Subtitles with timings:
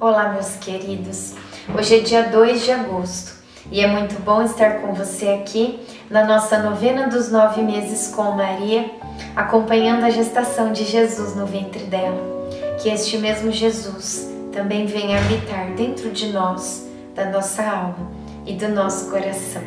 [0.00, 1.34] Olá, meus queridos.
[1.76, 3.32] Hoje é dia 2 de agosto
[3.68, 8.30] e é muito bom estar com você aqui na nossa novena dos nove meses com
[8.30, 8.88] Maria,
[9.34, 12.48] acompanhando a gestação de Jesus no ventre dela.
[12.80, 18.08] Que este mesmo Jesus também venha habitar dentro de nós, da nossa alma
[18.46, 19.64] e do nosso coração.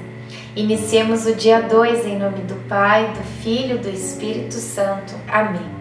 [0.56, 5.14] Iniciemos o dia 2 em nome do Pai, do Filho e do Espírito Santo.
[5.28, 5.81] Amém.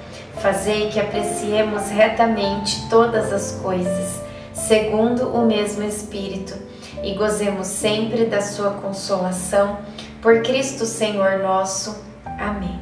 [0.41, 6.55] Fazei que apreciemos retamente todas as coisas, segundo o mesmo Espírito,
[7.03, 9.77] e gozemos sempre da Sua consolação.
[10.19, 12.03] Por Cristo Senhor nosso.
[12.39, 12.79] Amém.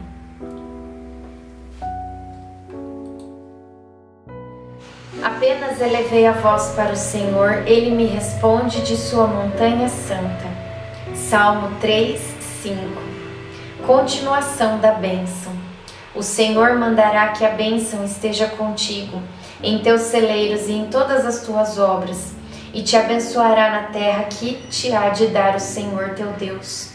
[5.22, 10.48] Apenas elevei a voz para o Senhor, ele me responde de sua montanha santa.
[11.14, 12.22] Salmo 3,
[12.64, 12.78] 5.
[13.86, 15.59] Continuação da bênção.
[16.20, 19.22] O Senhor mandará que a bênção esteja contigo,
[19.64, 22.34] em teus celeiros e em todas as tuas obras,
[22.74, 26.90] e te abençoará na terra que te há de dar o Senhor teu Deus.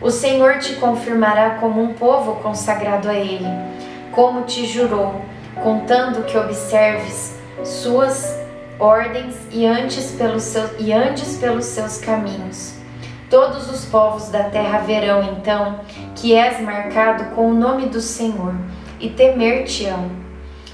[0.00, 3.48] O Senhor te confirmará como um povo consagrado a Ele,
[4.12, 5.20] como te jurou,
[5.60, 8.32] contando que observes suas
[8.78, 12.74] ordens e antes pelos seus, e antes pelos seus caminhos.
[13.32, 15.80] Todos os povos da terra verão então
[16.14, 18.54] que és marcado com o nome do Senhor
[19.00, 20.10] e temer-te-ão.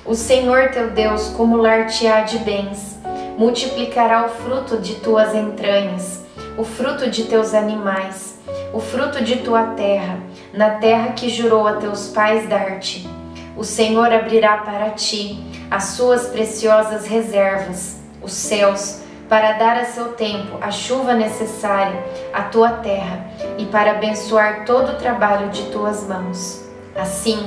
[0.05, 2.99] O Senhor teu Deus cumular-te-á de bens,
[3.39, 6.25] multiplicará o fruto de tuas entranhas,
[6.57, 8.41] o fruto de teus animais,
[8.75, 10.19] o fruto de tua terra,
[10.53, 13.09] na terra que jurou a teus pais dar-te.
[13.57, 15.39] O Senhor abrirá para ti
[15.71, 22.03] as suas preciosas reservas, os céus, para dar a seu tempo a chuva necessária
[22.33, 23.27] à tua terra
[23.59, 26.65] e para abençoar todo o trabalho de tuas mãos.
[26.97, 27.47] Assim,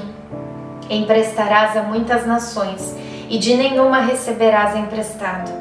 [0.89, 2.95] emprestarás a muitas nações
[3.29, 5.51] e de nenhuma receberás emprestado.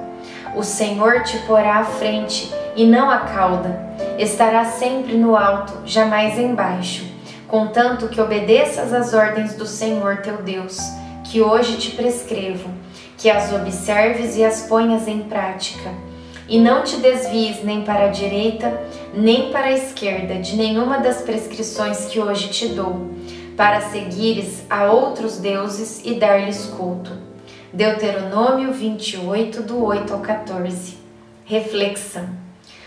[0.55, 3.89] O Senhor te porá à frente e não à cauda.
[4.19, 7.07] Estará sempre no alto, jamais embaixo,
[7.49, 10.79] contanto que obedeças às ordens do Senhor teu Deus,
[11.25, 12.69] que hoje te prescrevo,
[13.17, 16.10] que as observes e as ponhas em prática
[16.51, 18.83] e não te desvies nem para a direita,
[19.15, 23.09] nem para a esquerda de nenhuma das prescrições que hoje te dou,
[23.57, 27.13] para seguires a outros deuses e dar-lhes culto.
[27.73, 30.99] Deuteronômio 28, do 8 ao 14.
[31.45, 32.29] Reflexão.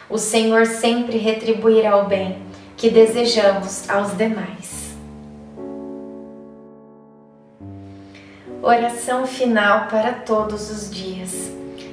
[0.10, 2.40] O Senhor sempre retribuirá o bem
[2.76, 4.94] que desejamos aos demais.
[8.62, 11.63] Oração final para todos os dias.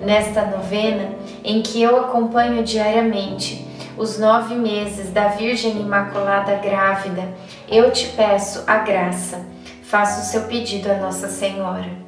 [0.00, 1.10] Nesta novena,
[1.42, 3.66] em que eu acompanho diariamente
[3.96, 7.28] os nove meses da Virgem Imaculada Grávida,
[7.68, 9.44] eu te peço a graça.
[9.82, 12.07] Faça o seu pedido a Nossa Senhora.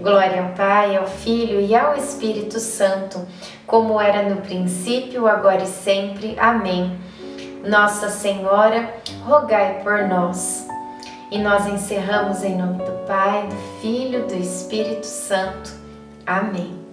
[0.00, 3.26] Glória ao Pai, ao Filho e ao Espírito Santo
[3.70, 6.34] como era no princípio, agora e sempre.
[6.40, 6.98] Amém.
[7.64, 8.92] Nossa Senhora,
[9.24, 10.66] rogai por nós.
[11.30, 15.70] E nós encerramos em nome do Pai, do Filho, do Espírito Santo.
[16.26, 16.89] Amém.